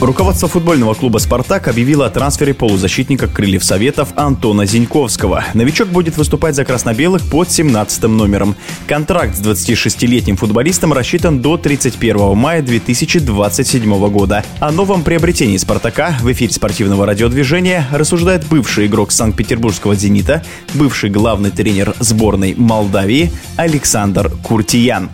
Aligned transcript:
Руководство 0.00 0.46
футбольного 0.46 0.94
клуба 0.94 1.18
«Спартак» 1.18 1.66
объявило 1.66 2.06
о 2.06 2.10
трансфере 2.10 2.54
полузащитника 2.54 3.26
крыльев 3.26 3.64
Советов 3.64 4.10
Антона 4.14 4.64
Зиньковского. 4.64 5.44
Новичок 5.54 5.88
будет 5.88 6.16
выступать 6.16 6.54
за 6.54 6.64
красно-белых 6.64 7.28
под 7.28 7.50
17 7.50 8.04
номером. 8.04 8.54
Контракт 8.86 9.36
с 9.36 9.40
26-летним 9.40 10.36
футболистом 10.36 10.92
рассчитан 10.92 11.42
до 11.42 11.56
31 11.56 12.36
мая 12.36 12.62
2027 12.62 14.08
года. 14.08 14.44
О 14.60 14.70
новом 14.70 15.02
приобретении 15.02 15.56
«Спартака» 15.56 16.16
в 16.20 16.30
эфире 16.30 16.52
спортивного 16.52 17.04
радиодвижения 17.04 17.88
рассуждает 17.90 18.46
бывший 18.46 18.86
игрок 18.86 19.10
Санкт-Петербургского 19.10 19.96
«Зенита», 19.96 20.44
бывший 20.74 21.10
главный 21.10 21.50
тренер 21.50 21.96
сборной 21.98 22.54
Молдавии 22.56 23.32
Александр 23.56 24.30
Куртиян. 24.44 25.10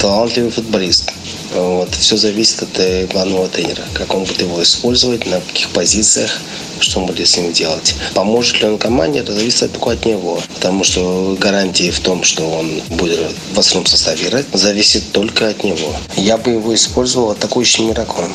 Талантливый 0.00 0.52
футболист 0.52 1.12
вот. 1.60 1.94
Все 1.94 2.16
зависит 2.16 2.62
от 2.62 2.78
э, 2.78 3.06
главного 3.06 3.48
тренера, 3.48 3.82
как 3.94 4.14
он 4.14 4.24
будет 4.24 4.40
его 4.40 4.62
использовать, 4.62 5.26
на 5.26 5.40
каких 5.40 5.70
позициях, 5.70 6.40
что 6.80 7.00
он 7.00 7.06
будет 7.06 7.28
с 7.28 7.36
ним 7.36 7.52
делать. 7.52 7.94
Поможет 8.14 8.60
ли 8.60 8.68
он 8.68 8.78
команде, 8.78 9.20
это 9.20 9.32
зависит 9.32 9.72
только 9.72 9.92
от 9.92 10.04
него. 10.04 10.40
Потому 10.54 10.84
что 10.84 11.36
гарантии 11.40 11.90
в 11.90 12.00
том, 12.00 12.22
что 12.24 12.48
он 12.48 12.82
будет 12.90 13.20
в 13.52 13.58
основном 13.58 13.86
составе 13.86 14.28
играть, 14.28 14.46
зависит 14.52 15.12
только 15.12 15.48
от 15.48 15.64
него. 15.64 15.94
Я 16.16 16.36
бы 16.36 16.50
его 16.50 16.74
использовал 16.74 17.30
атакующим 17.30 17.90
игроком 17.90 18.32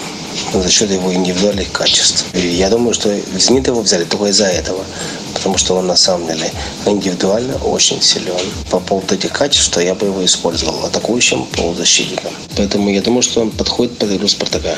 за 0.54 0.70
счет 0.70 0.92
его 0.92 1.14
индивидуальных 1.14 1.72
качеств. 1.72 2.26
И 2.34 2.48
я 2.48 2.70
думаю, 2.70 2.94
что 2.94 3.14
«Зенит» 3.38 3.68
его 3.68 3.82
взяли 3.82 4.06
только 4.06 4.28
из-за 4.28 4.46
этого 4.46 4.84
потому 5.32 5.58
что 5.58 5.76
он 5.76 5.88
на 5.88 5.96
самом 5.96 6.28
деле 6.28 6.52
индивидуально 6.86 7.56
очень 7.58 8.02
силен. 8.02 8.36
По 8.70 8.80
поводу 8.80 9.16
этих 9.16 9.32
качеств 9.32 9.78
я 9.78 9.96
бы 9.96 10.08
его 10.08 10.24
использовал 10.24 10.86
атакующим 10.86 11.46
полузащитником. 11.46 12.32
Поэтому 12.58 12.90
я 12.90 13.02
думаю, 13.02 13.22
что 13.22 13.42
он 13.42 13.52
подходит 13.52 13.98
под 13.98 14.12
игру 14.12 14.28
Спартака. 14.28 14.78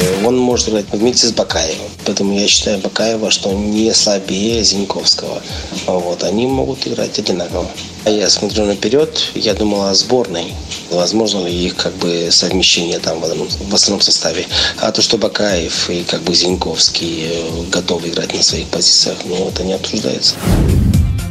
Э, 0.00 0.26
он 0.26 0.38
может 0.38 0.68
играть 0.68 0.86
вместе 0.92 1.26
с 1.26 1.32
Бакаевым. 1.32 1.88
Поэтому 2.04 2.38
я 2.38 2.46
считаю 2.48 2.78
Бакаева, 2.78 3.30
что 3.30 3.52
не 3.52 3.92
слабее 3.92 4.62
Зиньковского. 4.64 5.42
Вот, 5.86 6.24
они 6.24 6.46
могут 6.46 6.86
играть 6.86 7.18
одинаково. 7.18 7.66
А 8.04 8.10
я 8.10 8.30
смотрю 8.30 8.64
наперед, 8.64 9.30
я 9.34 9.54
думал 9.54 9.84
о 9.84 9.94
сборной. 9.94 10.54
Возможно 10.90 11.46
ли 11.46 11.52
их 11.52 11.76
как 11.76 11.94
бы 11.96 12.28
совмещение 12.30 12.98
там 12.98 13.20
в, 13.20 13.24
одном, 13.24 13.48
в 13.48 13.74
основном 13.74 14.00
составе. 14.00 14.46
А 14.78 14.90
то, 14.90 15.02
что 15.02 15.18
Бакаев 15.18 15.90
и 15.90 16.02
как 16.04 16.22
бы 16.22 16.34
Зиньковский 16.34 17.26
э, 17.28 17.70
готовы 17.70 18.08
играть 18.08 18.34
на 18.34 18.42
своих 18.42 18.66
позициях, 18.68 19.18
ну, 19.26 19.48
это 19.48 19.62
не 19.64 19.74
обсуждается. 19.74 20.34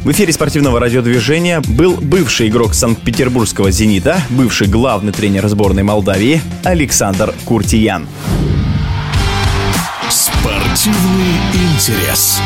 В 0.04 0.10
эфире 0.12 0.32
спортивного 0.32 0.80
радиодвижения 0.80 1.60
был 1.60 1.96
бывший 1.96 2.48
игрок 2.48 2.72
Санкт-Петербургского 2.72 3.70
«Зенита», 3.70 4.22
бывший 4.30 4.66
главный 4.66 5.12
тренер 5.12 5.46
сборной 5.48 5.82
Молдавии 5.82 6.40
Александр 6.64 7.34
Куртиян. 7.44 8.08
Спортивный 10.50 11.36
интерес. 11.52 12.42